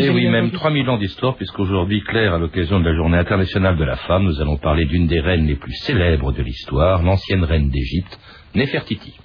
[0.00, 3.82] Et oui, même 3000 ans d'histoire, puisqu'aujourd'hui, Claire, à l'occasion de la Journée internationale de
[3.82, 7.68] la femme, nous allons parler d'une des reines les plus célèbres de l'histoire, l'ancienne reine
[7.68, 8.16] d'Égypte,
[8.54, 9.18] Néfertiti.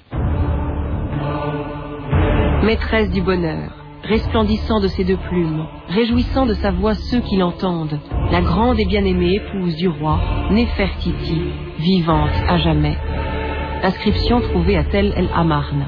[2.63, 3.71] Maîtresse du bonheur,
[4.03, 7.99] resplendissant de ses deux plumes, réjouissant de sa voix ceux qui l'entendent,
[8.31, 10.19] la grande et bien-aimée épouse du roi,
[10.49, 11.41] Néfertiti,
[11.77, 12.97] vivante à jamais.
[13.83, 15.85] Inscription trouvée à Tel El Amarna.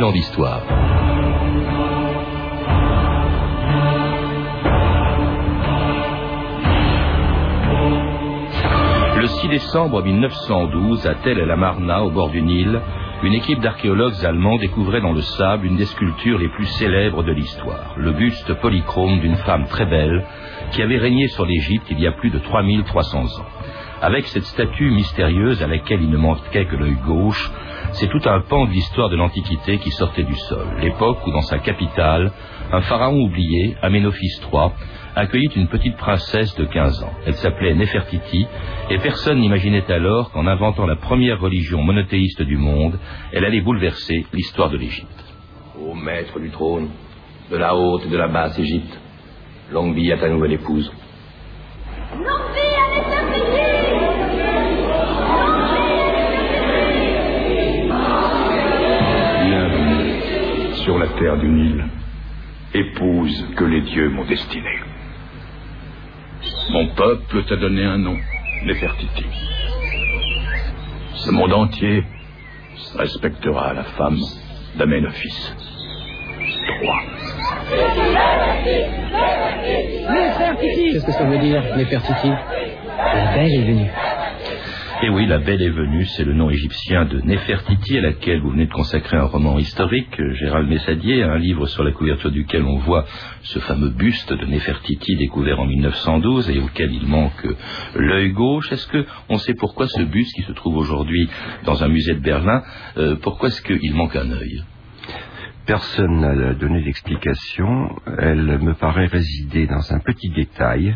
[0.00, 0.62] 2000 ans d'histoire.
[9.16, 12.80] Le 6 décembre 1912, à Tel El Amarna, au bord du Nil,
[13.22, 17.32] une équipe d'archéologues allemands découvrait dans le sable une des sculptures les plus célèbres de
[17.32, 20.24] l'histoire, le buste polychrome d'une femme très belle
[20.72, 23.46] qui avait régné sur l'Égypte il y a plus de 3300 ans.
[24.02, 27.50] Avec cette statue mystérieuse à laquelle il ne manquait que l'œil gauche,
[27.92, 30.66] c'est tout un pan de l'histoire de l'Antiquité qui sortait du sol.
[30.80, 32.32] L'époque où, dans sa capitale,
[32.72, 34.70] un pharaon oublié, Aménophis III,
[35.16, 37.12] accueillit une petite princesse de 15 ans.
[37.26, 38.46] Elle s'appelait Néfertiti,
[38.88, 42.98] et personne n'imaginait alors qu'en inventant la première religion monothéiste du monde,
[43.32, 45.24] elle allait bouleverser l'histoire de l'Égypte.
[45.78, 46.88] Ô maître du trône,
[47.50, 48.98] de la haute et de la basse Égypte,
[49.72, 50.90] longue vie à ta nouvelle épouse.
[52.16, 52.69] Longue vie
[60.84, 61.84] sur la terre du Nil,
[62.74, 64.78] épouse que les dieux m'ont destinée.
[66.70, 68.16] Mon peuple t'a donné un nom,
[68.64, 69.26] Nefertiti.
[71.14, 72.04] Ce monde entier
[72.96, 74.18] respectera la femme
[74.76, 75.52] d'Aménophis.
[76.66, 77.02] Trois.
[80.10, 82.28] Nefertiti Qu'est-ce que ça veut dire, Nefertiti?
[82.28, 83.90] La belle est venue.
[85.02, 88.50] Et oui, La Belle est venue, c'est le nom égyptien de Néfertiti, à laquelle vous
[88.50, 92.64] venez de consacrer un roman historique, euh, Gérald Messadier, un livre sur la couverture duquel
[92.64, 93.06] on voit
[93.40, 97.46] ce fameux buste de Néfertiti découvert en 1912 et auquel il manque
[97.94, 98.70] l'œil gauche.
[98.72, 101.30] Est-ce que on sait pourquoi ce buste qui se trouve aujourd'hui
[101.64, 102.62] dans un musée de Berlin,
[102.98, 104.62] euh, pourquoi est-ce qu'il manque un œil?
[105.64, 107.88] Personne n'a donné d'explication.
[108.18, 110.94] Elle me paraît résider dans un petit détail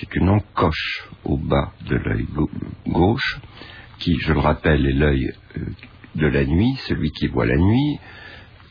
[0.00, 2.26] c'est une encoche au bas de l'œil
[2.86, 3.38] gauche,
[3.98, 5.60] qui, je le rappelle, est l'œil euh,
[6.14, 7.98] de la nuit, celui qui voit la nuit,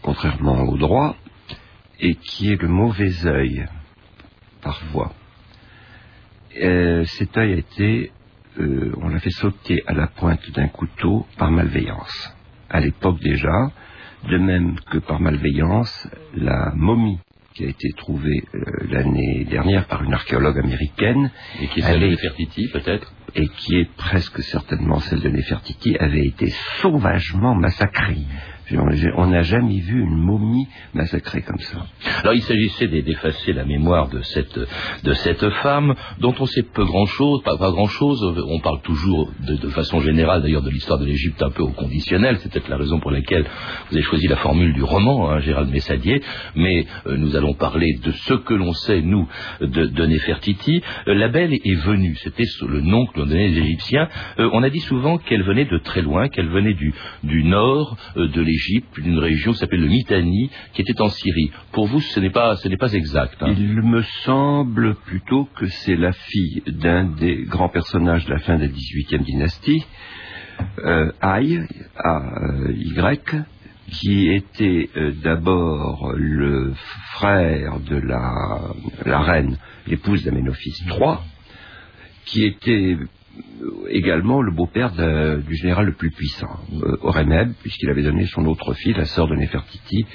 [0.02, 1.16] contrairement au droit,
[2.00, 3.68] et qui est le mauvais œil
[4.62, 5.14] par voie.
[6.60, 8.12] Euh, cet œil a été,
[8.60, 12.36] euh, on l'a fait sauter à la pointe d'un couteau par malveillance.
[12.72, 13.72] À l'époque déjà,
[14.28, 17.20] de même que par malveillance, la momie
[17.60, 21.30] qui a été trouvée euh, l'année dernière par une archéologue américaine.
[21.62, 23.12] Et qui est celle de Nefertiti, peut-être?
[23.36, 28.26] Et qui est presque certainement celle de Nefertiti, avait été sauvagement massacrée.
[28.72, 31.86] On n'a jamais vu une momie massacrée comme ça.
[32.22, 34.60] Alors il s'agissait d'effacer la mémoire de cette,
[35.04, 38.22] de cette femme dont on sait peu grand-chose, pas, pas grand-chose.
[38.48, 42.38] On parle toujours de, façon générale d'ailleurs de l'histoire de l'Égypte un peu au conditionnel.
[42.40, 43.46] C'est peut-être la raison pour laquelle
[43.90, 46.22] vous avez choisi la formule du roman, hein, Gérald Messadier.
[46.56, 49.28] Mais euh, nous allons parler de ce que l'on sait, nous,
[49.62, 50.82] de, de Néfertiti.
[51.08, 54.08] Euh, la Belle est venue, c'était le nom que l'on donnait les Égyptiens.
[54.40, 56.94] Euh, on a dit souvent qu'elle venait de très loin, qu'elle venait du,
[57.24, 58.59] du nord de l'Égypte
[58.98, 61.52] d'une région qui s'appelle le Mitanni, qui était en Syrie.
[61.72, 62.56] Pour vous, ce n'est pas,
[62.94, 63.36] exact.
[63.42, 63.54] Hein.
[63.58, 68.58] Il me semble plutôt que c'est la fille d'un des grands personnages de la fin
[68.58, 69.86] de la 18e dynastie,
[70.80, 71.62] euh, Aïe,
[71.98, 73.46] A-Y,
[73.92, 76.74] qui était euh, d'abord le
[77.14, 78.60] frère de la,
[79.06, 81.18] la reine, l'épouse d'Aménophis III,
[82.26, 82.98] qui était
[83.90, 88.94] également le beau-père du général le plus puissant, euh, puisqu'il avait donné son autre fille,
[88.94, 90.06] la sœur de Nefertiti,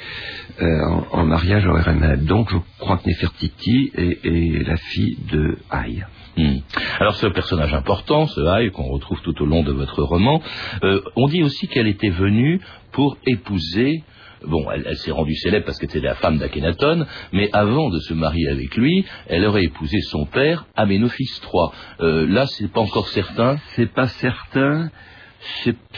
[0.61, 0.67] euh,
[1.13, 2.25] en, mariage à Oremeb.
[2.25, 6.05] Donc je crois que Nefertiti est, la fille de Haï.
[6.37, 6.59] Hmm.
[6.99, 10.43] Alors ce personnage important, ce Haï, qu'on retrouve tout au long de votre roman,
[10.83, 12.61] euh, on dit aussi qu'elle était venue
[12.93, 14.03] pour épouser
[14.47, 18.15] bon, elle, s'est rendue célèbre parce qu'elle était la femme d'Akhenaton, mais avant de se
[18.15, 21.71] marier avec lui, elle aurait épousé son père, Aménophis III.
[22.01, 23.57] Euh, là, c'est pas encore certain.
[23.75, 24.91] C'est pas certain.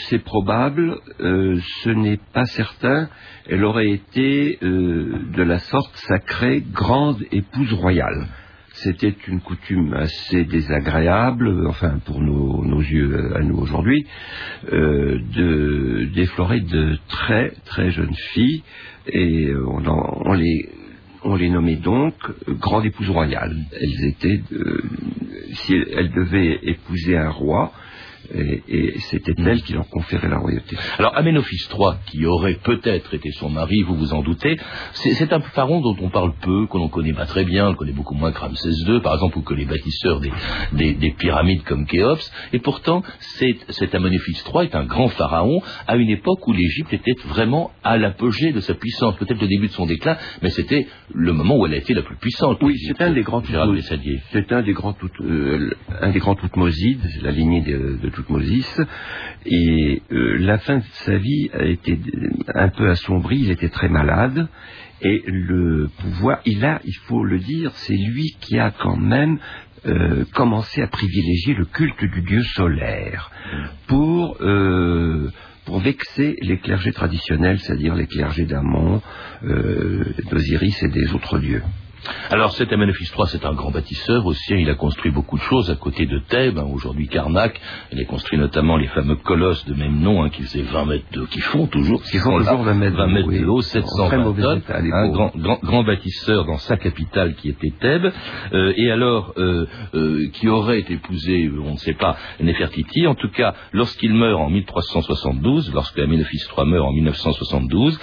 [0.08, 3.08] C'est probable, euh, ce n'est pas certain.
[3.48, 8.26] Elle aurait été euh, de la sorte sacrée grande épouse royale.
[8.76, 14.06] C'était une coutume assez désagréable, enfin pour nos, yeux à nous aujourd'hui,
[14.72, 18.62] euh, de déflorer de très très jeunes filles
[19.08, 20.68] et on, les
[21.24, 22.14] on les nommait donc
[22.48, 23.56] grandes épouses royales.
[23.72, 24.40] Elles étaient,
[25.52, 27.72] si elles devaient épouser un roi,
[28.34, 29.48] et, c'était mm.
[29.48, 30.76] elle qui leur conférait la royauté.
[30.98, 34.56] Alors Aménophis III, qui aurait peut-être été son mari, vous vous en doutez,
[34.92, 37.76] c'est un pharaon dont on parle peu, que l'on connaît pas très bien, on le
[37.76, 41.86] connaît beaucoup moins que Ramsès II, par exemple, ou que les bâtisseurs des, pyramides comme
[41.86, 46.92] Khéops, et pourtant cet Aménophis III est un grand pharaon à une époque où l'Égypte
[46.92, 50.86] était vraiment à l'apogée de sa puissance, peut-être le début de son déclin, mais c'était
[51.12, 52.58] le moment où elle a été la plus puissante.
[52.62, 53.42] Oui, c'est un des grands
[54.32, 55.70] C'est un des grands euh,
[56.00, 58.08] un des grands Toutmosides, la lignée de, de
[59.44, 61.98] Et euh, la fin de sa vie a été
[62.54, 64.48] un peu assombrie, il était très malade,
[65.02, 69.38] et le pouvoir, il a, il faut le dire, c'est lui qui a quand même
[69.86, 73.30] euh, commencé à privilégier le culte du dieu solaire
[73.86, 75.30] pour euh,
[75.64, 79.02] pour vexer les clergés traditionnels, c'est-à-dire les clergés d'Amon,
[80.30, 81.62] d'Osiris et des autres dieux.
[82.30, 84.54] Alors cet Amenophis III, c'est un grand bâtisseur aussi.
[84.54, 87.60] Il a construit beaucoup de choses à côté de Thèbes, hein, aujourd'hui Karnak.
[87.92, 91.04] Il a construit notamment les fameux colosses de même nom hein, qui faisaient 20 mètres
[91.12, 94.62] de, qui font toujours, qui font toujours 20 mètres, de haut, 720 tonnes.
[94.68, 98.12] Un grand, grand, grand, bâtisseur dans sa capitale qui était Thèbes.
[98.52, 103.06] Euh, et alors, euh, euh, qui aurait épousé, on ne sait pas, Nefertiti.
[103.06, 107.98] En tout cas, lorsqu'il meurt en 1372, lorsque Amenophis III meurt en 1972,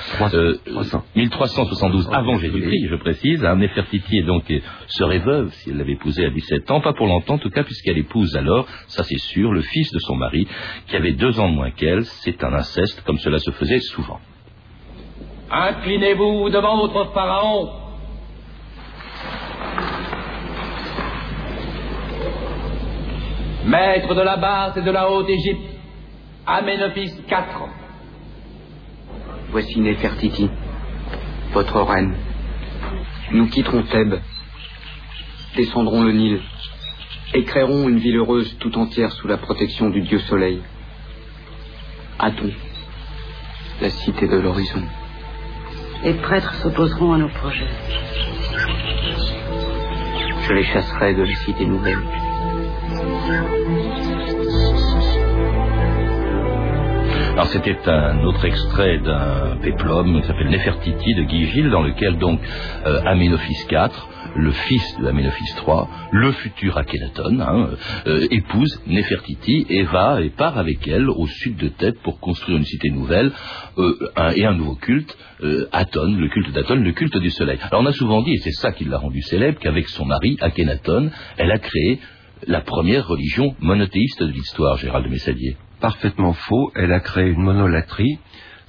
[1.16, 4.44] 1372 avant Jésus-Christ, je précise, hein, Nefertiti Titi donc
[4.88, 7.64] serait veuve si elle l'avait épousé à 17 ans, pas pour longtemps en tout cas
[7.64, 10.48] puisqu'elle épouse alors, ça c'est sûr, le fils de son mari
[10.88, 14.20] qui avait deux ans de moins qu'elle, c'est un inceste comme cela se faisait souvent.
[15.50, 17.70] Inclinez-vous devant votre pharaon.
[23.66, 25.70] Maître de la basse et de la haute Égypte,
[26.46, 27.70] Aménophis IV.
[29.52, 30.50] Voici Néfertiti,
[31.54, 32.16] votre reine.
[33.32, 34.20] Nous quitterons Thèbes,
[35.56, 36.42] descendrons le Nil,
[37.34, 40.62] et créerons une ville heureuse tout entière sous la protection du Dieu Soleil.
[42.20, 42.52] Aton,
[43.82, 44.84] la cité de l'horizon.
[46.04, 47.70] Les prêtres s'opposeront à nos projets.
[50.48, 52.04] Je les chasserai de la cité nouvelle.
[57.34, 62.20] Alors c'était un autre extrait d'un péplum qui s'appelle Nefertiti de Guy Gilles, dans lequel
[62.20, 62.40] donc
[62.86, 63.90] euh, Aménophis IV,
[64.36, 67.70] le fils de Aménophis III, le futur Akhenaton, hein,
[68.06, 72.60] euh, épouse Nefertiti et va et part avec elle au sud de Thèbes pour construire
[72.60, 73.32] une cité nouvelle
[73.80, 75.18] euh, et un nouveau culte,
[75.72, 77.58] Aton, le culte d'Aton, le culte du soleil.
[77.72, 80.38] Alors on a souvent dit, et c'est ça qui l'a rendu célèbre, qu'avec son mari
[80.40, 82.00] Akhenaton, elle a créé
[82.46, 85.10] la première religion monothéiste de l'histoire, Gérald de
[85.84, 86.72] parfaitement faux.
[86.76, 88.18] Elle a créé une monolatrie.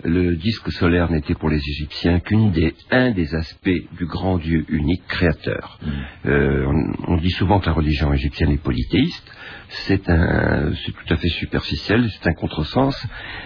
[0.03, 2.75] Le disque solaire n'était pour les Égyptiens qu'un des,
[3.15, 5.79] des aspects du grand Dieu unique créateur.
[5.81, 5.91] Mm.
[6.27, 9.33] Euh, on, dit souvent que la religion égyptienne est polythéiste.
[9.87, 13.01] C'est un, c'est tout à fait superficiel, c'est un contresens.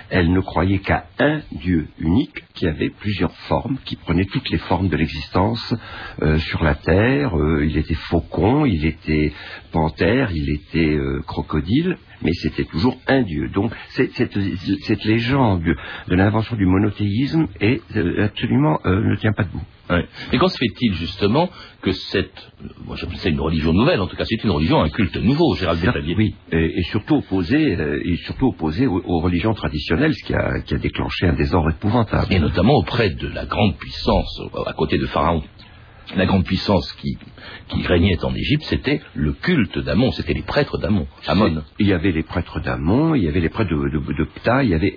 [0.08, 4.58] Elle ne croyait qu'à un Dieu unique qui avait plusieurs formes, qui prenait toutes les
[4.58, 5.74] formes de l'existence
[6.22, 7.38] euh, sur la terre.
[7.38, 9.30] Euh, il était faucon, il était
[9.72, 13.48] panthère, il était crocodile mais c'était toujours un Dieu.
[13.48, 14.34] Donc cette,
[15.04, 19.62] légende de l'invention du monothéisme est euh, absolument euh, ne tient pas debout.
[19.90, 20.06] Ouais.
[20.30, 21.48] Mais quand se fait-il justement
[21.80, 22.52] que cette,
[22.84, 25.54] moi j'appelle ça une religion nouvelle, en tout cas c'est une religion, un culte nouveau,
[25.54, 30.34] Gérald Détaillé Oui, et, surtout opposé, euh, et surtout opposé aux, religions traditionnelles, ce qui
[30.34, 32.26] a, qui a déclenché un désordre épouvantable.
[32.30, 35.42] Et notamment auprès de la grande puissance, à côté de Pharaon
[36.16, 37.18] la grande puissance qui,
[37.68, 41.62] qui régnait en Égypte, c'était le culte d'Amon, c'était les prêtres d'Amon, Amon.
[41.78, 44.70] Il y avait les prêtres d'Amon, il y avait les prêtres de, de, Ptah, il
[44.70, 44.94] y avait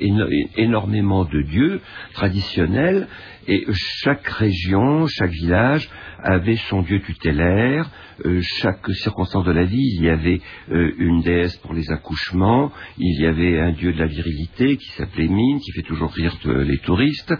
[0.55, 1.81] énormément de dieux
[2.13, 3.07] traditionnels,
[3.47, 5.89] et chaque région, chaque village
[6.23, 7.89] avait son dieu tutélaire.
[8.25, 12.71] Euh, chaque circonstance de la vie, il y avait euh, une déesse pour les accouchements,
[12.97, 16.35] il y avait un dieu de la virilité qui s'appelait Mine, qui fait toujours rire
[16.45, 17.33] les touristes.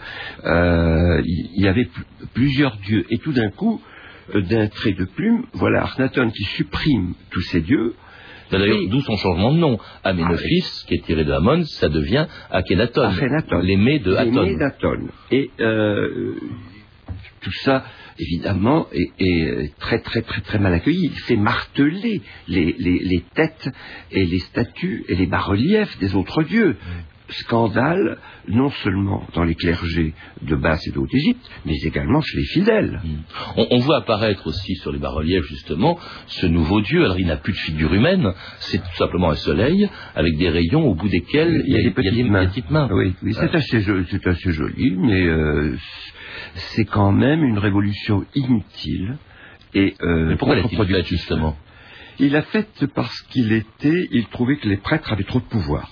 [0.44, 1.88] Euh, il y avait
[2.34, 3.04] plusieurs dieux.
[3.10, 3.80] Et tout d'un coup,
[4.34, 7.94] d'un trait de plume, voilà Arnaton qui supprime tous ces dieux.
[8.50, 9.78] D'ailleurs, d'où son changement de nom.
[10.04, 13.10] Aménophis, ah qui est tiré de Amon, ça devient Akhenaton,
[13.62, 15.08] l'aimé de Aton.
[15.30, 15.50] Et
[17.42, 17.84] tout ça,
[18.18, 21.10] évidemment, est, très très très très mal accueilli.
[21.12, 23.68] Il fait marteler les, têtes
[24.10, 26.76] et les statues et les bas-reliefs des autres dieux.
[27.32, 32.44] Scandale, non seulement dans les clergés de Basse et de Haute-Égypte, mais également chez les
[32.44, 33.00] fidèles.
[33.04, 33.08] Mm.
[33.56, 37.04] On, on, voit apparaître aussi sur les bas-reliefs, justement, ce nouveau dieu.
[37.04, 40.86] Alors, il n'a plus de figure humaine, c'est tout simplement un soleil avec des rayons
[40.86, 42.46] au bout desquels il y a, des petites, il y a mains.
[42.46, 42.88] petites mains.
[42.92, 43.84] Oui, oui c'est assez,
[44.24, 45.76] assez, joli, mais euh,
[46.54, 49.16] c'est quand même une révolution inutile.
[49.74, 51.56] Et, euh, mais pourquoi l'a-t-il fait, justement?
[52.18, 55.90] Il l'a fait parce qu'il était, il trouvait que les prêtres avaient trop de pouvoir.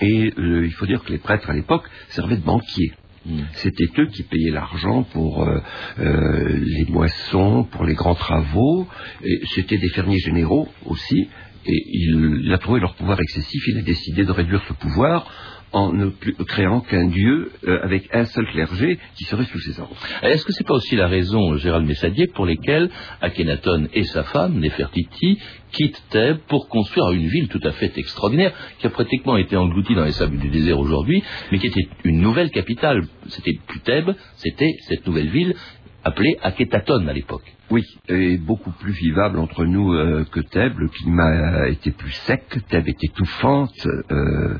[0.00, 2.92] Et euh, il faut dire que les prêtres à l'époque servaient de banquiers.
[3.26, 3.40] Mm.
[3.54, 5.60] C'était eux qui payaient l'argent pour euh,
[5.98, 8.86] euh, les moissons, pour les grands travaux.
[9.22, 11.28] Et c'était des fermiers généraux aussi.
[11.66, 13.62] Et il a trouvé leur pouvoir excessif.
[13.68, 15.30] Il a décidé de réduire ce pouvoir
[15.72, 16.10] en ne
[16.46, 19.96] créant qu'un dieu euh, avec un seul clergé qui serait sous ses ordres.
[20.22, 24.58] Est-ce que c'est pas aussi la raison, Gérald Messadier, pour lesquelles Akhenaton et sa femme,
[24.58, 25.38] Nefertiti,
[25.72, 29.94] quittent Thèbes pour construire une ville tout à fait extraordinaire, qui a pratiquement été engloutie
[29.94, 31.22] dans les sables du désert aujourd'hui,
[31.52, 33.02] mais qui était une nouvelle capitale.
[33.28, 35.54] C'était plus Thèbes, c'était cette nouvelle ville
[36.02, 37.54] appelée Akhenaton à l'époque.
[37.70, 40.76] Oui, et beaucoup plus vivable entre nous euh, que Thèbes.
[40.76, 44.58] Le climat était plus sec, Thèbes était étouffante, euh,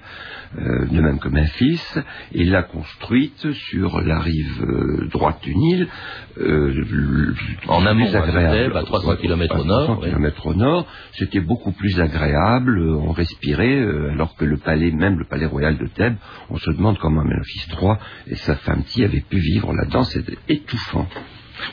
[0.56, 1.82] euh, de même que Memphis.
[2.32, 5.88] Et l'a construite sur la rive euh, droite du Nil,
[6.38, 7.34] euh,
[7.66, 9.84] en amont plus agréable, à 300 km au nord.
[9.86, 12.78] 300 km au nord, c'était beaucoup plus agréable.
[12.80, 13.80] On respirait,
[14.12, 16.16] alors que le palais, même le palais royal de Thèbes,
[16.48, 17.94] on se demande comment Memphis III
[18.28, 20.04] et sa femme Thi avaient pu vivre là-dedans.
[20.04, 21.08] C'était étouffant.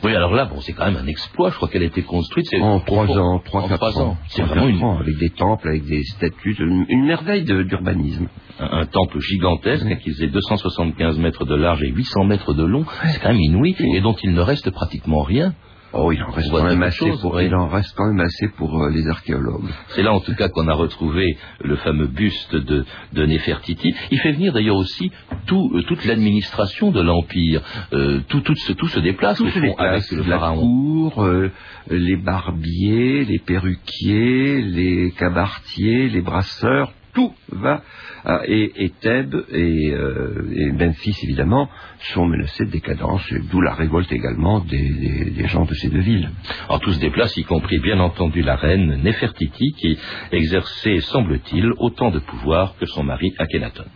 [0.04, 1.50] Oui, alors là, bon, c'est quand même un exploit.
[1.50, 2.46] Je crois qu'elle a été construite.
[2.60, 4.16] En trois ans, trois, quatre ans.
[4.28, 5.00] C'est vraiment une...
[5.00, 8.28] avec des temples, avec des statues, une, merveille d'urbanisme.
[8.60, 12.84] Un, un, temple gigantesque qui faisait 275 mètres de large et 800 mètres de long.
[13.06, 15.54] C'est quand même inouï et dont il ne reste pratiquement rien.
[15.92, 18.82] Oh, il en reste, quand même, assez pour, il en reste quand même assez pour
[18.82, 19.70] euh, les archéologues.
[19.88, 23.94] C'est là en tout cas qu'on a retrouvé le fameux buste de, de Néfertiti.
[24.10, 25.10] Il fait venir d'ailleurs aussi
[25.46, 27.62] tout, euh, toute l'administration de l'Empire.
[27.94, 30.56] Euh, tout, tout, tout, se déplace tout se déplace, avec le pharaon.
[30.56, 31.50] La cour, euh,
[31.90, 37.82] les barbiers, les perruquiers, les cabaretiers, les brasseurs, tout va
[38.24, 41.68] ah, et, et, Thèbes et, euh, et, Memphis évidemment
[42.12, 46.00] sont menacés de décadence, d'où la révolte également des, des, des, gens de ces deux
[46.00, 46.30] villes.
[46.68, 49.98] Alors tout se déplace, y compris bien entendu la reine Néfertiti qui
[50.30, 53.86] exerçait, semble-t-il, autant de pouvoir que son mari Akhenaton.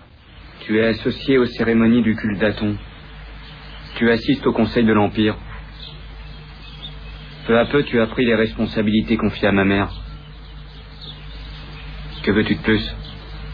[0.67, 2.77] Tu es associé aux cérémonies du culte d'Aton.
[3.97, 5.37] Tu assistes au conseil de l'Empire.
[7.47, 9.93] Peu à peu, tu as pris les responsabilités confiées à ma mère.
[12.25, 12.95] Que veux-tu de plus?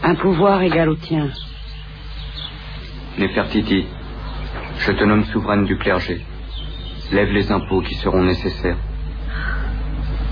[0.03, 1.29] Un pouvoir égal au tien.
[3.17, 3.85] Néfertiti,
[4.79, 6.21] je te nomme souveraine du clergé.
[7.11, 8.77] Lève les impôts qui seront nécessaires.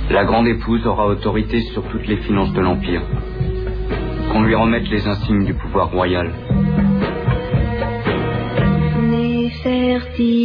[0.09, 3.01] La grande épouse aura autorité sur toutes les finances de l'Empire.
[4.31, 6.31] Qu'on lui remette les insignes du pouvoir royal.
[9.01, 10.39] Néfertiti.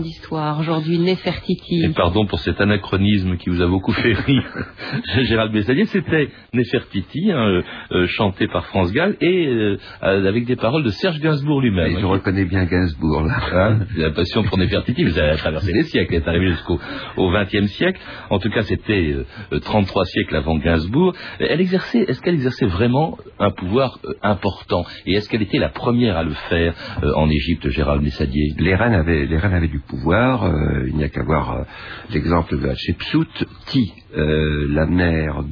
[0.00, 0.58] D'histoire.
[0.58, 1.82] Aujourd'hui, Néfertiti.
[1.84, 4.44] Et pardon pour cet anachronisme qui vous a beaucoup fait rire,
[5.22, 5.84] Gérald Messalier.
[5.86, 7.62] C'était Néfertiti, hein, euh,
[7.92, 11.98] euh, chanté par France Gall, et euh, avec des paroles de Serge Gainsbourg lui-même.
[11.98, 13.34] je reconnais bien Gainsbourg, là.
[13.52, 16.78] Hein, la passion pour Néfertiti, vous avez traversé les siècles, est arrivé jusqu'au
[17.18, 18.00] XXe siècle.
[18.30, 19.14] En tout cas, c'était
[19.62, 21.14] 33 siècles avant Gainsbourg.
[21.38, 24.84] Elle exerçait, est-ce qu'elle exerçait vraiment un pouvoir important?
[25.06, 26.74] Et est-ce qu'elle était la première à le faire
[27.14, 30.44] en Égypte, Gérald Messadier Les reines avaient, les reines avaient du pouvoir.
[30.44, 31.62] Euh, il n'y a qu'à voir euh,
[32.10, 33.46] l'exemple de Hatshepsut.
[33.66, 35.42] Ti, euh, la mère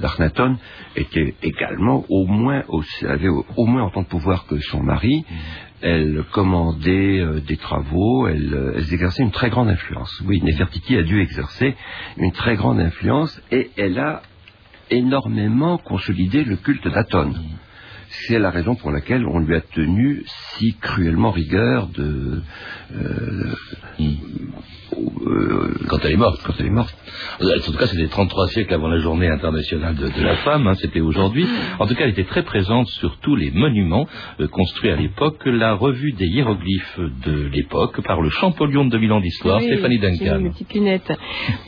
[0.00, 0.56] d'Arnaton,
[0.96, 2.62] était également au moins,
[3.08, 5.24] avait au, moins autant de pouvoir que son mari.
[5.82, 10.22] elles commandaient euh, des travaux, elles, euh, elles, exerçaient une très grande influence.
[10.26, 11.76] Oui, Nefertiti a dû exercer
[12.16, 14.22] une très grande influence et elle a
[14.90, 17.34] énormément consolidé le culte d'Aton.
[18.28, 22.42] C'est la raison pour laquelle on lui a tenu si cruellement rigueur de,
[22.94, 23.54] euh,
[24.00, 26.40] euh, quand elle est morte.
[26.44, 26.94] Quand elle est morte.
[27.40, 30.74] En tout cas, c'était 33 siècles avant la journée internationale de, de la femme, hein,
[30.74, 31.46] c'était aujourd'hui.
[31.78, 34.06] En tout cas, elle était très présente sur tous les monuments
[34.40, 35.40] euh, construits à l'époque.
[35.44, 39.98] La revue des hiéroglyphes de l'époque par le Champollion de 2000 ans d'histoire, Oui, Stéphanie
[39.98, 40.38] Duncan.
[40.40, 41.12] Une petite lunette.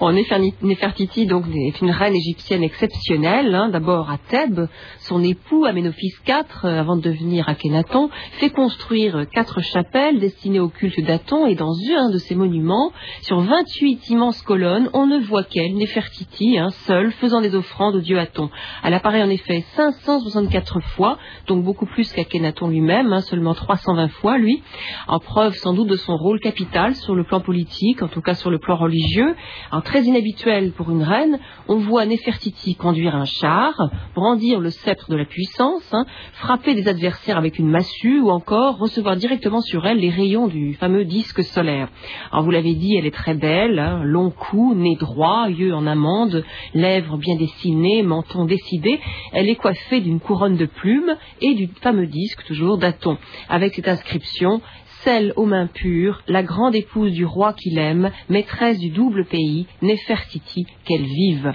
[0.00, 3.54] Bon, Néferni- Néfertiti donc, est une reine égyptienne exceptionnelle.
[3.54, 3.68] hein.
[3.70, 4.68] D'abord à Thèbes,
[5.08, 10.60] son époux Aménophis IV, euh, avant de devenir Akhenaton, fait construire euh, quatre chapelles destinées
[10.60, 15.18] au culte d'Aton et dans un de ces monuments, sur 28 immenses colonnes, on ne
[15.18, 18.50] voit qu'elle, Néfertiti, hein, seule, faisant des offrandes au dieu Aton.
[18.84, 24.36] Elle apparaît en effet 564 fois, donc beaucoup plus qu'Akhenaton lui-même, hein, seulement 320 fois
[24.36, 24.62] lui,
[25.06, 28.34] en preuve sans doute de son rôle capital sur le plan politique, en tout cas
[28.34, 29.34] sur le plan religieux.
[29.70, 33.72] Alors, très inhabituel pour une reine, on voit Néfertiti conduire un char,
[34.14, 38.78] brandir le sceptre de la puissance, hein, frapper des adversaires avec une massue ou encore
[38.78, 41.88] recevoir directement sur elle les rayons du fameux disque solaire.
[42.32, 45.86] Alors vous l'avez dit, elle est très belle, hein, long cou, nez droit, yeux en
[45.86, 49.00] amande, lèvres bien dessinées, menton décidé.
[49.32, 53.88] Elle est coiffée d'une couronne de plumes et du fameux disque toujours d'Aton, avec cette
[53.88, 54.60] inscription
[55.04, 59.66] celle aux mains pures, la grande épouse du roi qu'il aime, maîtresse du double pays,
[59.80, 61.54] Néfertiti, qu'elle vive.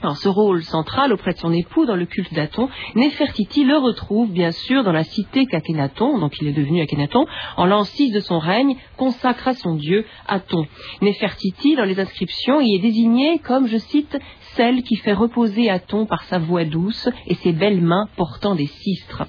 [0.00, 4.30] Alors, ce rôle central auprès de son époux dans le culte d'Aton, Néfertiti le retrouve
[4.30, 7.26] bien sûr dans la cité qu'Akhenaton, donc il est devenu Akhenaton,
[7.56, 10.66] en l'an 6 de son règne, consacre à son dieu Aton.
[11.02, 14.16] Néfertiti, dans les inscriptions, y est désignée comme, je cite,
[14.54, 18.66] celle qui fait reposer Aton par sa voix douce et ses belles mains portant des
[18.66, 19.24] cistres.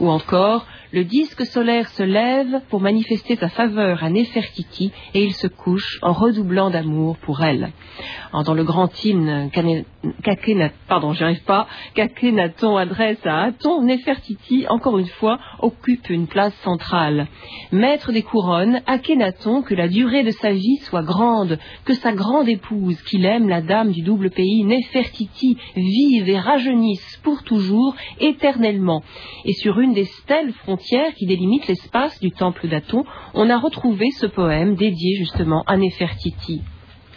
[0.00, 5.32] Ou encore, le disque solaire se lève pour manifester sa faveur à Néfertiti et il
[5.34, 7.70] se couche en redoublant d'amour pour elle.
[8.32, 9.50] Dans le grand hymne
[11.94, 17.28] qu'Akhenaton adresse à Aton, Néfertiti, encore une fois, occupe une place centrale.
[17.70, 22.48] Maître des couronnes, Akhenaton, que la durée de sa vie soit grande, que sa grande
[22.48, 29.02] épouse, qu'il aime, la dame du double pays, Néfertiti, vive et rajeunisse pour toujours, éternellement.
[29.44, 34.06] Et sur une des stèles frontières qui délimitent l'espace du temple d'Aton, on a retrouvé
[34.18, 36.62] ce poème dédié justement à Néfertiti.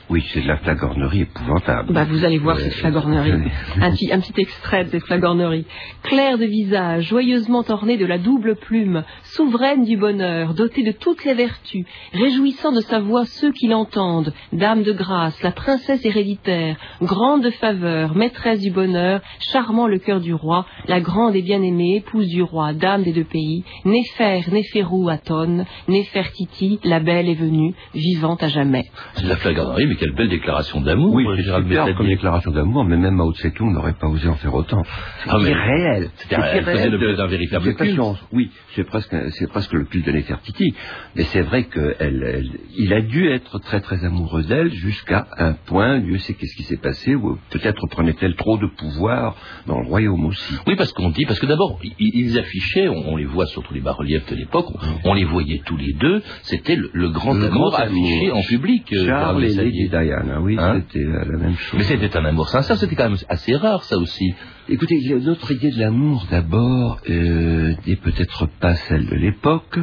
[0.10, 1.94] Oui, c'est de la flagornerie épouvantable.
[1.94, 3.32] Bah, vous allez voir Euh, cette flagornerie.
[3.80, 5.66] Un petit, un petit extrait de cette flagornerie.
[6.04, 11.24] Claire de visage, joyeusement ornée de la double plume, souveraine du bonheur, dotée de toutes
[11.24, 16.76] les vertus, réjouissant de sa voix ceux qui l'entendent, dame de grâce, la princesse héréditaire,
[17.02, 21.96] grande de faveur, maîtresse du bonheur, charmant le cœur du roi, la grande et bien-aimée
[21.98, 27.74] épouse du roi, dame des deux pays, Néfer, Néferou, Aton, Néfertiti, la belle est venue,
[27.96, 28.86] vivante à jamais.
[29.16, 31.36] C'est de la flagornerie, mais quelle belle déclaration d'amour, Oui, euh,
[31.86, 34.82] c'est comme déclaration d'amour, mais même Mao Tse-tung n'aurait pas osé en faire autant.
[35.28, 38.00] Ah, C'est l'objet d'un véritable C'est culte.
[38.32, 40.74] Oui, c'est presque, c'est presque le culte de Néfertiti.
[41.16, 46.18] Mais c'est vrai qu'il a dû être très très amoureux d'elle jusqu'à un point, Dieu
[46.18, 49.36] sait qu'est-ce qui s'est passé, où peut-être prenait-elle trop de pouvoir
[49.68, 50.56] dans le royaume aussi.
[50.68, 53.82] Oui, parce qu'on dit, parce que d'abord, ils affichaient, on, les voit sur tous les
[53.82, 54.66] bas-reliefs de l'époque,
[55.04, 58.38] on, les voyait tous les deux, c'était le, le grand Le amour grand affiché amour.
[58.38, 58.92] en public.
[58.94, 59.90] euh, Charles Gérald et.
[59.90, 61.78] Diana, oui, Hein c'était euh, la même chose.
[61.80, 64.34] Mais c'était un amour sincère, c'était quand même assez rare, ça aussi.
[64.70, 69.80] Écoutez, notre idée de l'amour d'abord euh, n'est peut-être pas celle de l'époque.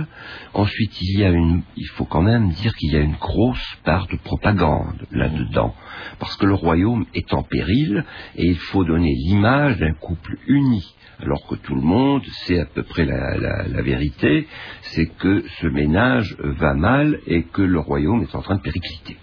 [0.54, 3.76] Ensuite, il y a une, il faut quand même dire qu'il y a une grosse
[3.84, 5.74] part de propagande là-dedans,
[6.18, 8.04] parce que le royaume est en péril
[8.36, 10.82] et il faut donner l'image d'un couple uni.
[11.22, 14.48] Alors que tout le monde sait à peu près la, la- la vérité,
[14.80, 19.18] c'est que ce ménage va mal et que le royaume est en train de péricliter.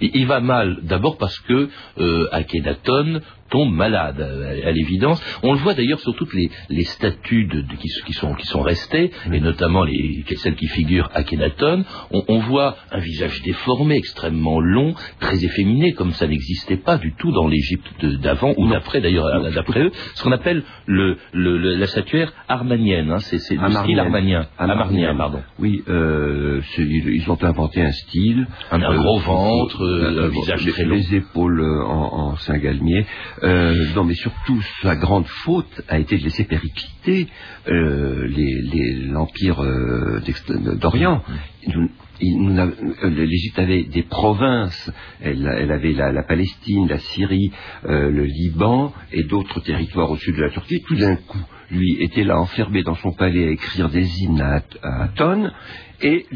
[0.00, 5.20] Il, va mal, d'abord parce que euh, Akhenaton tombe malade, à, à l'évidence.
[5.42, 8.46] On le voit d'ailleurs sur toutes les, les statues de, de- qui, qui sont, qui
[8.46, 11.84] sont restées, et notamment les, celles qui figurent Akhenaton.
[12.12, 17.12] On, on voit un visage déformé, extrêmement long, très efféminé, comme ça n'existait pas du
[17.18, 19.90] tout dans l'Égypte d'avant ou d'après, d'ailleurs, euh, d'après eux.
[20.14, 24.46] Ce qu'on appelle le, le- le- la statuaire armanienne, hein, c'est le style armanien.
[24.58, 25.40] Amarnien, pardon.
[25.58, 28.46] Oui, euh, ils, ils ont inventé un style.
[28.70, 30.94] Un, un Euh, gros ventre, euh, un bon, visage les, très long.
[30.96, 33.06] les épaules euh, en, en Saint-Galmier.
[33.42, 37.28] Euh, non, mais surtout, sa grande faute a été de laisser péricliter
[37.68, 40.20] euh, les- l'Empire euh,
[40.76, 41.22] d'Orient.
[41.66, 41.86] Mm.
[43.02, 44.90] L'Égypte avait des provinces.
[45.22, 47.50] Elle, avait la, Palestine, la Syrie,
[47.84, 50.82] le Liban et d'autres territoires au sud de la Turquie.
[50.86, 54.62] Tout d'un coup, lui était là enfermé dans son palais à écrire des hymnes à,
[54.82, 55.50] à tonnes
[56.02, 56.26] et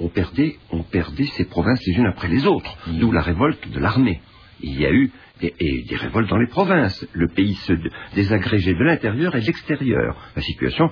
[0.00, 2.98] on, perdait, on perdait ces provinces les unes après les autres, mmh.
[2.98, 4.20] d'où la révolte de l'armée.
[4.62, 5.54] Il y a eu des,
[5.88, 7.06] des, révoltes dans les provinces.
[7.12, 7.72] Le pays se
[8.14, 10.16] désagrégeait de l'intérieur et de l'extérieur.
[10.36, 10.90] La situation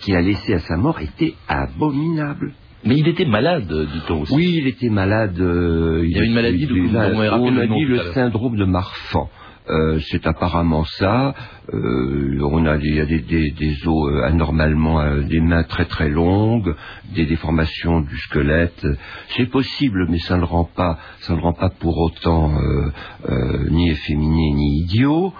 [0.00, 2.54] qui a laissé à sa mort était abominable.
[2.84, 4.34] Mais il était malade, dit-on aussi.
[4.34, 5.40] Oui, il était malade.
[5.40, 9.30] Euh, il, y a une maladie de, on, a dit le syndrome de Marfan.
[9.70, 11.34] Euh, c'est apparemment ça.
[11.72, 16.74] Euh, on a, il y a des, os euh, anormalement, des mains très très longues,
[17.14, 18.86] des déformations du squelette.
[19.28, 22.52] C'est possible, mais ça ne rend pas, ça ne rend pas pour autant
[23.70, 25.32] ni efféminé ni idiot.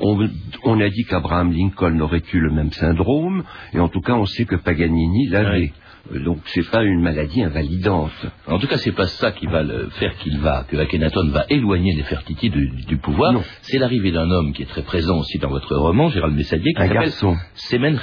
[0.00, 4.26] On, a dit qu'Abraham Lincoln aurait eu le même syndrome, et en tout cas, on
[4.26, 5.72] sait que Paganini l'avait.
[6.12, 8.12] Donc c'est pas une maladie invalidante.
[8.46, 11.46] En tout cas, c'est pas ça qui va le faire qu'il va, que Akhenaton va
[11.48, 13.32] éloigner Nefertiti du, du pouvoir.
[13.62, 16.82] C'est l'arrivée d'un homme qui est très présent aussi dans votre roman, Gérald Messadier, qui
[16.82, 17.12] s'appelle
[17.54, 17.98] Semen.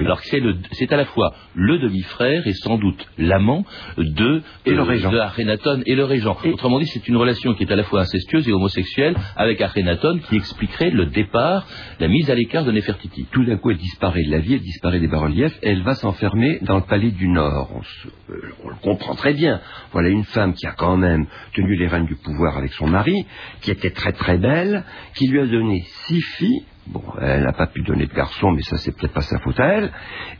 [0.00, 3.64] Alors c'est à la fois le demi-frère et sans doute l'amant
[3.96, 6.36] de, et le de Akhenaton et le régent.
[6.52, 10.18] Autrement dit, c'est une relation qui est à la fois incestueuse et homosexuelle avec Akhenaton
[10.28, 11.66] qui expliquerait le départ,
[12.00, 13.26] la mise à l'écart de Nefertiti.
[13.30, 15.94] Tout d'un coup, elle disparaît de la vie, elle disparaît des bas-reliefs, et elle va
[15.94, 17.45] s'enfermer dans le palais du Nord.
[17.46, 19.60] Euh, on, le comprend très bien.
[19.92, 23.26] Voilà une femme qui a quand même tenu les rênes du pouvoir avec son mari,
[23.60, 26.64] qui était très très belle, qui lui a donné six filles.
[26.88, 29.58] Bon, elle n'a pas pu donner de garçon, mais ça c'est peut-être pas sa faute
[29.58, 29.92] à elle.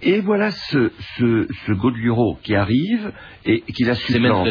[0.03, 3.13] Et voilà ce, ce, qui arrive
[3.45, 4.49] et qui la supplante,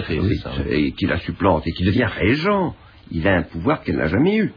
[0.70, 2.74] et qui la supplante et qui devient régent.
[3.12, 4.54] Il a un pouvoir qu'elle n'a jamais eu.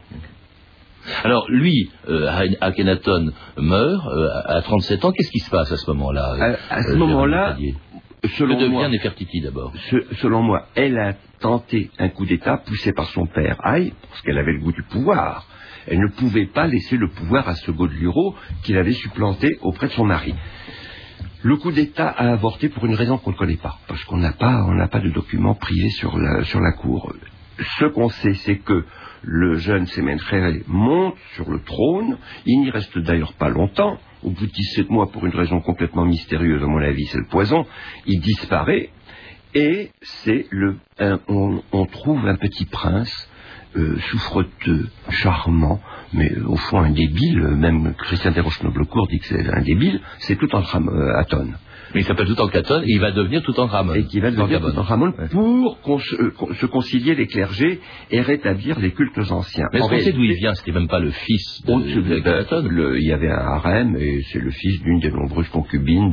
[1.23, 2.29] Alors lui, euh,
[2.61, 5.11] Akhenaton meurt euh, à 37 ans.
[5.11, 7.57] Qu'est-ce qui se passe à ce moment-là À, ce moment-là,
[8.27, 9.73] selon que devient moi, Nefertiti d'abord
[10.21, 14.37] Selon moi, elle a tenté un coup d'État poussé par son père Aïe, parce qu'elle
[14.37, 15.47] avait le goût du pouvoir.
[15.87, 19.93] Elle ne pouvait pas laisser le pouvoir à ce Godluro qu'il avait supplanté auprès de
[19.93, 20.35] son mari.
[21.41, 24.33] Le coup d'État a avorté pour une raison qu'on ne connaît pas, parce qu'on n'a
[24.33, 27.13] pas, on n'a pas de documents privés sur la, sur la cour.
[27.79, 28.85] Ce qu'on sait, c'est que
[29.21, 32.17] le jeune Semencheret monte sur le trône.
[32.45, 33.97] Il n'y reste d'ailleurs pas longtemps.
[34.23, 37.27] Au bout de 17 mois, pour une raison complètement mystérieuse, à mon avis, c'est le
[37.27, 37.65] poison.
[38.05, 38.89] Il disparaît.
[39.55, 40.77] Et c'est le,
[41.27, 43.29] on, trouve un petit prince
[43.75, 45.79] euh, souffreteux, charmant,
[46.13, 50.53] mais au fond un débile, même Christian Desroches-Noblecourt dit que c'est un débile, c'est tout
[50.55, 51.57] en euh, à tonne.
[51.93, 53.93] Mais il s'appelle tout en Caton et il va devenir tout en Ramon.
[53.93, 57.79] Et qui va devenir tout en Ramon pour euh, se concilier les clergés
[58.11, 59.67] et rétablir les cultes anciens.
[59.73, 63.07] Mais est-ce qu'on sait d'où il vient C'était même pas le fils de, de, Il
[63.07, 66.11] y avait un harem et c'est le fils d'une des nombreuses concubines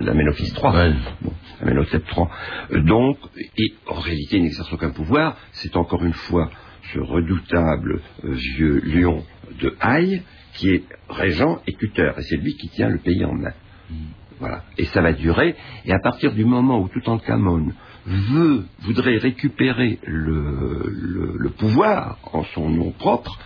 [0.00, 0.72] d'Aménophis III.
[0.72, 0.92] Ouais.
[1.22, 2.82] Bon, III.
[2.84, 3.18] Donc,
[3.56, 5.36] et en réalité, il n'exerce aucun pouvoir.
[5.52, 6.50] C'est encore une fois
[6.92, 9.24] ce redoutable euh, vieux lion
[9.60, 10.22] de Haï
[10.54, 12.18] qui est régent et tuteur.
[12.18, 13.52] Et c'est lui qui tient le pays en main.
[13.90, 14.19] Hmm.
[14.40, 14.62] Voilà.
[14.78, 15.54] Et ça va durer.
[15.84, 17.72] Et à partir du moment où Toutankhamon
[18.06, 23.38] veut, voudrait récupérer le, pouvoir en son nom propre,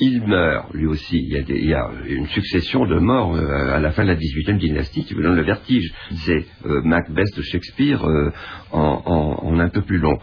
[0.00, 1.18] il meurt, lui aussi.
[1.18, 5.04] Il y, a une succession de morts euh, à la fin de la 18e dynastie
[5.04, 5.92] qui vous donne le vertige.
[6.24, 8.32] C'est euh, Macbeth de Shakespeare euh,
[8.72, 10.18] en, un peu plus long.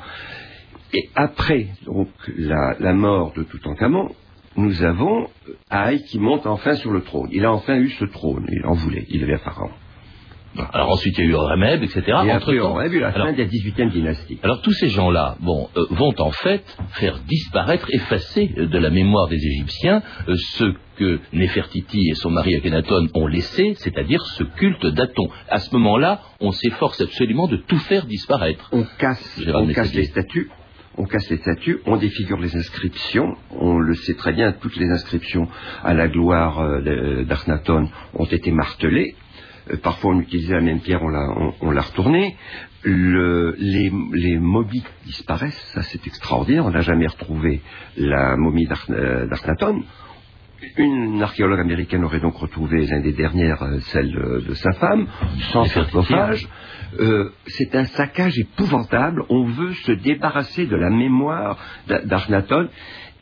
[0.91, 4.09] Et après donc la, la mort de Toutankhamon,
[4.55, 5.27] nous avons
[5.69, 7.29] Haï qui monte enfin sur le trône.
[7.31, 9.71] Il a enfin eu ce trône, il en voulait, il avait pharaon.
[10.73, 12.01] Alors ensuite il y a eu Horemheb, etc.
[12.25, 14.39] Et après Horemheb, la fin de la 18e dynastie.
[14.41, 19.27] Alors tous ces gens-là bon, euh, vont en fait faire disparaître, effacer de la mémoire
[19.27, 20.65] des Égyptiens euh, ce
[20.97, 25.29] que Nefertiti et son mari Akhenaton ont laissé, c'est-à-dire ce culte d'Aton.
[25.49, 28.69] À ce moment-là, on s'efforce absolument de tout faire disparaître.
[28.73, 30.49] On casse, on casse les statues,
[30.99, 34.89] on casse les statues, on défigure les inscriptions, on le sait très bien, toutes les
[34.89, 35.47] inscriptions
[35.81, 39.15] à la gloire euh, d'Arnaton ont été martelées,
[39.71, 42.35] euh, parfois on utilisait la même pierre, on l'a, retournée,
[42.83, 47.61] les, les, momies disparaissent, ça c'est extraordinaire, on n'a jamais retrouvé
[47.95, 49.81] la momie euh, d'Arnaton,
[50.75, 55.07] une archéologue américaine aurait donc retrouvé l'un des dernières, celle de, sa femme,
[55.53, 56.45] sans sarcophage.
[56.99, 59.23] Euh, c'est un saccage épouvantable.
[59.29, 61.57] On veut se débarrasser de la mémoire
[62.05, 62.69] d'Arnaton.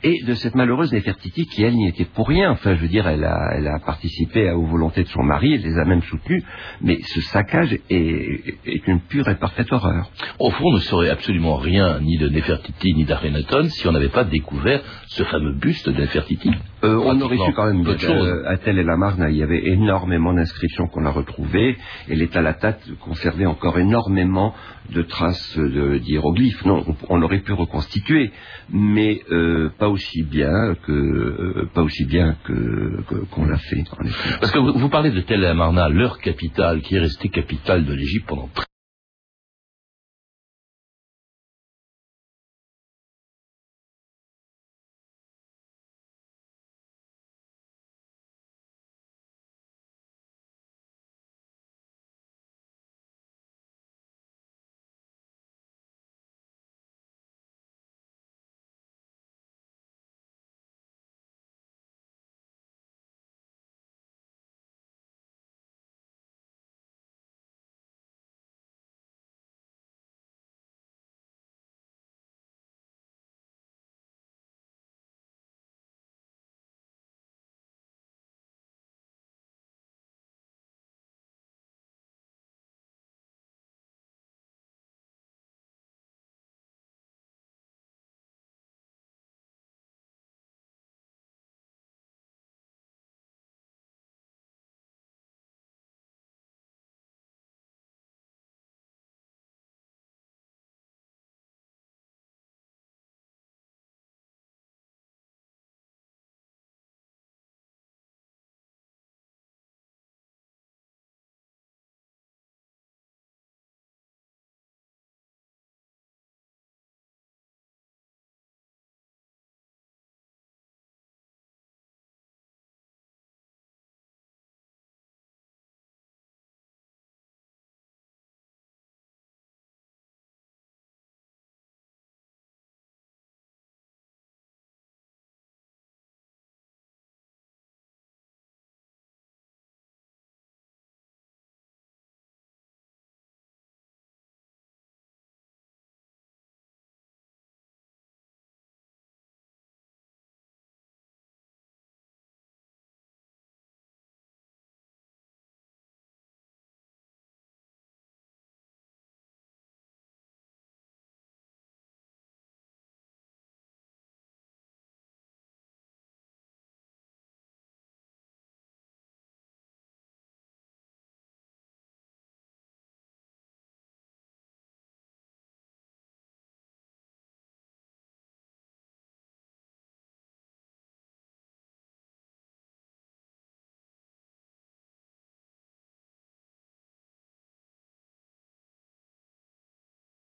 [0.04, 2.52] Et de cette malheureuse Néfertiti qui, elle, n'y était pour rien.
[2.52, 5.62] Enfin, je veux dire, elle a, elle a participé aux volontés de son mari, elle
[5.62, 6.44] les a même soutenues,
[6.82, 10.10] mais ce saccage est, est une pure et parfaite horreur.
[10.40, 14.10] Au fond, on ne saurait absolument rien ni de Néfertiti ni d'Akhenaton si on n'avait
[14.10, 16.52] pas découvert ce fameux buste de Néfertiti.
[16.84, 18.28] Euh, on aurait su quand même de choses.
[18.28, 21.76] euh, à Tel et la Marne, il y avait énormément d'inscriptions qu'on a retrouvées,
[22.08, 24.54] et les Talatat conservaient encore énormément
[24.92, 26.64] de traces d'hiéroglyphes.
[26.66, 28.32] Non, on, on aurait pu reconstituer,
[28.70, 33.84] mais euh, pas aussi bien que euh, pas aussi bien que qu'on l'a fait.
[34.40, 37.94] Parce que vous, vous parlez de Tel Amarna, leur capitale, qui est restée capitale de
[37.94, 38.66] l'Égypte pendant très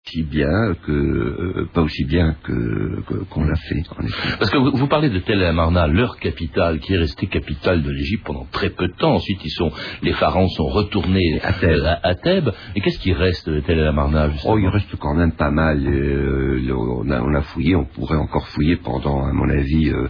[0.06, 3.82] aussi bien que euh, pas aussi bien que qu'on l'a fait.
[3.98, 4.30] En effet.
[4.38, 7.89] Parce que vous, vous parlez de Tel Amarna, leur capitale, qui est restée capitale de
[7.89, 9.13] l'Égypte pendant très peu de temps.
[9.16, 11.86] Ensuite, ils sont, les pharaons sont retournés À Thèbes.
[11.86, 12.50] à, à Thèbes.
[12.76, 15.80] Et qu'est-ce qui reste de Tel Amarna Oh, il reste quand même pas mal.
[15.88, 20.08] euh, on, a, on a fouillé, on pourrait encore fouiller pendant, à mon avis, euh,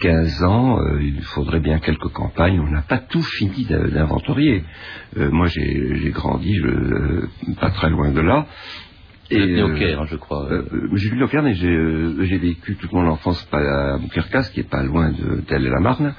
[0.00, 0.78] 15 ans.
[0.80, 2.60] Euh, il faudrait bien quelques campagnes.
[2.60, 4.62] On n'a pas tout fini d'in- d'inventorier.
[5.16, 7.26] Euh, moi, j'ai grandi je,
[7.60, 8.46] pas très loin de là.
[9.30, 10.46] Êtes né au euh, Caire, hein, je crois.
[10.50, 13.98] euh, euh, j'ai vu le Caire, mais j'ai euh, j'ai vécu toute mon enfance à
[13.98, 16.14] Boukerkas, qui est pas loin de Tel et la Marne.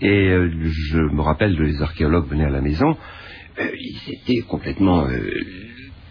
[0.00, 2.96] Et euh, je me rappelle que les archéologues venaient à la maison,
[3.60, 5.20] euh, ils étaient complètement euh,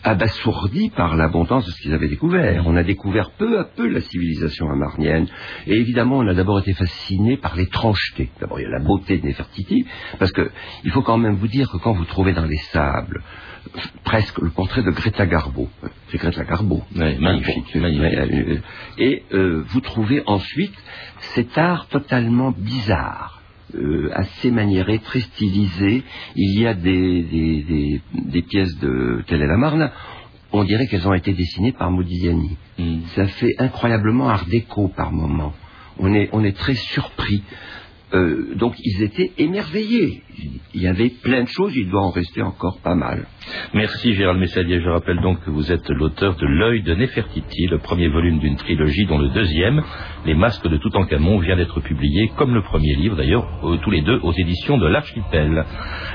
[0.03, 2.63] abasourdis par l'abondance de ce qu'ils avaient découvert.
[2.67, 5.25] On a découvert peu à peu la civilisation amarnienne.
[5.65, 8.29] Et évidemment, on a d'abord été fasciné par l'étrangeté.
[8.39, 9.85] D'abord, il y a la beauté de Néfertiti,
[10.19, 10.51] parce que
[10.83, 13.48] il faut quand même vous dire que quand vous trouvez dans les sables euh,
[14.03, 18.01] presque le portrait de Greta Garbo, euh, c'est Greta Garbo, magnifique, magnifique.
[18.01, 18.57] ouais, euh,
[18.97, 20.73] Et euh, vous trouvez ensuite
[21.35, 23.41] cet art totalement bizarre,
[23.75, 26.03] euh, assez maniéré, très stylisé.
[26.35, 29.91] Il y a des, des, des, des pièces de Tel la Marne,
[30.51, 32.57] on dirait qu'elles ont été dessinées par Modigliani.
[32.79, 33.01] Hmm.
[33.15, 35.53] Ça fait incroyablement art déco par moment.
[35.99, 37.43] On est, on est très surpris.
[38.13, 40.23] Euh, donc ils étaient émerveillés.
[40.73, 43.27] Il y avait plein de choses, il doit en rester encore pas mal.
[43.73, 44.81] Merci Gérald Messalier.
[44.81, 48.55] Je rappelle donc que vous êtes l'auteur de L'œil de Néfertiti, le premier volume d'une
[48.55, 49.83] trilogie dont le deuxième,
[50.25, 54.01] Les masques de Toutankhamon, vient d'être publié, comme le premier livre d'ailleurs, euh, tous les
[54.01, 55.63] deux aux éditions de l'Archipel.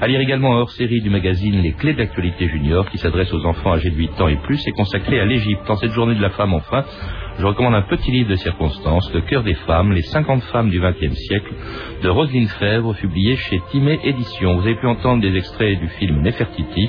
[0.01, 3.45] À lire également hors série du magazine Les clés de l'actualité junior qui s'adresse aux
[3.45, 5.69] enfants âgés de 8 ans et plus et consacré à l'Égypte.
[5.69, 6.85] En cette journée de la femme, enfin,
[7.39, 10.81] je recommande un petit livre de circonstances, Le cœur des femmes, les 50 femmes du
[10.81, 11.53] XXe siècle,
[12.03, 14.57] de Roselyne Fèvre, publié chez Timé Éditions.
[14.57, 16.89] Vous avez pu entendre des extraits du film Nefertiti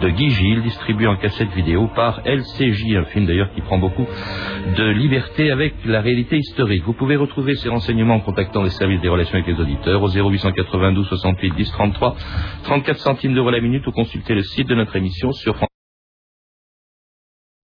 [0.00, 4.06] de Guy Gilles, distribué en cassette vidéo par LCJ, un film d'ailleurs qui prend beaucoup
[4.76, 6.82] de liberté avec la réalité historique.
[6.84, 10.08] Vous pouvez retrouver ces renseignements en contactant les services des relations avec les auditeurs au
[10.08, 12.16] 0892 68 10 33,
[12.64, 15.54] 34 centimes d'euros la minute ou consulter le site de notre émission sur